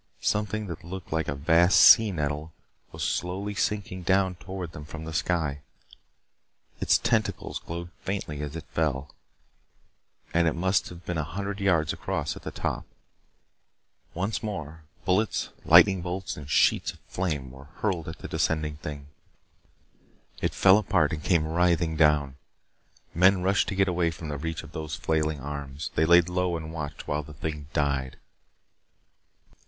Something 0.23 0.65
that 0.65 0.83
looked 0.83 1.11
like 1.13 1.27
a 1.27 1.35
vast 1.35 1.79
sea 1.79 2.11
nettle 2.11 2.51
was 2.91 3.03
slowly 3.03 3.53
sinking 3.53 4.01
down 4.01 4.33
toward 4.33 4.71
them 4.71 4.83
from 4.83 5.05
the 5.05 5.13
sky. 5.13 5.61
Its 6.79 6.97
tentacles 6.97 7.59
glowed 7.59 7.91
faintly 8.01 8.41
as 8.41 8.55
it 8.55 8.65
fell 8.71 9.13
and 10.33 10.47
it 10.47 10.55
must 10.55 10.89
have 10.89 11.05
been 11.05 11.19
a 11.19 11.23
hundred 11.23 11.59
yards 11.59 11.93
across 11.93 12.35
at 12.35 12.41
the 12.41 12.49
top. 12.49 12.87
Once 14.15 14.41
more 14.41 14.81
bullets, 15.05 15.49
lightning 15.65 16.01
bolts 16.01 16.35
and 16.35 16.49
sheets 16.49 16.93
of 16.93 16.99
flame 17.07 17.51
were 17.51 17.65
hurled 17.81 18.07
at 18.07 18.17
the 18.17 18.27
descending 18.27 18.77
thing. 18.77 19.05
It 20.41 20.55
fell 20.55 20.79
apart 20.79 21.13
and 21.13 21.23
came 21.23 21.45
writhing 21.45 21.95
down. 21.95 22.37
Men 23.13 23.43
rushed 23.43 23.67
to 23.67 23.75
get 23.75 23.87
away 23.87 24.09
from 24.09 24.29
the 24.29 24.37
reach 24.39 24.63
of 24.63 24.71
those 24.71 24.95
flailing 24.95 25.41
arms. 25.41 25.91
They 25.93 26.05
laid 26.05 26.27
low 26.27 26.57
and 26.57 26.73
watched 26.73 27.07
while 27.07 27.21
the 27.21 27.33
thing 27.35 27.67
died. 27.73 28.17